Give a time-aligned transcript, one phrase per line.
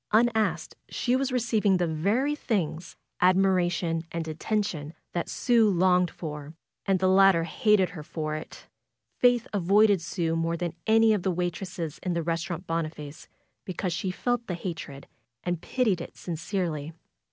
[0.11, 2.97] Unasked she was receiving the very things—
[3.29, 6.55] admiration and attention— that Sue longed for,
[6.87, 8.65] and the later hated her for it.
[9.19, 13.27] Faith avoided Sue more than any of the waitresses in the Restaurant Boniface
[13.63, 15.05] because she felt the hatred
[15.43, 16.93] and pitied it sincerely.